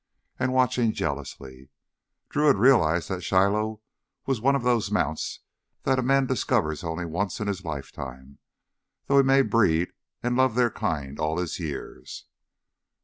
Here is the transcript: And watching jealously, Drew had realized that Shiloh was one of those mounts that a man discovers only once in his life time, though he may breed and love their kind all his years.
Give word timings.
And 0.39 0.51
watching 0.51 0.93
jealously, 0.93 1.69
Drew 2.29 2.47
had 2.47 2.55
realized 2.55 3.07
that 3.09 3.21
Shiloh 3.21 3.81
was 4.25 4.41
one 4.41 4.55
of 4.55 4.63
those 4.63 4.89
mounts 4.89 5.41
that 5.83 5.99
a 5.99 6.01
man 6.01 6.25
discovers 6.25 6.83
only 6.83 7.05
once 7.05 7.39
in 7.39 7.47
his 7.47 7.63
life 7.63 7.91
time, 7.91 8.39
though 9.05 9.17
he 9.17 9.23
may 9.23 9.43
breed 9.43 9.89
and 10.23 10.35
love 10.35 10.55
their 10.55 10.71
kind 10.71 11.19
all 11.19 11.37
his 11.37 11.59
years. 11.59 12.25